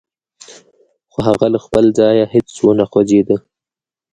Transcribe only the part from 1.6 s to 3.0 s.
خپل ځايه هېڅ و نه